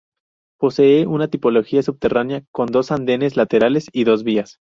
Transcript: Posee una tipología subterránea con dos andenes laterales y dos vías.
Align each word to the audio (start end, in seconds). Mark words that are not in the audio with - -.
Posee 0.59 1.05
una 1.05 1.27
tipología 1.27 1.83
subterránea 1.83 2.43
con 2.49 2.65
dos 2.65 2.91
andenes 2.91 3.35
laterales 3.37 3.85
y 3.93 4.03
dos 4.05 4.23
vías. 4.23 4.57